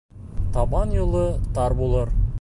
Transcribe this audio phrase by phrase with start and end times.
[0.55, 1.23] Табан юлы
[1.59, 2.17] тар булыр.